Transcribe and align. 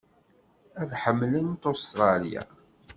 Ad 0.81 0.87
tḥemmlemt 0.91 1.63
Ustṛalya. 1.71 2.43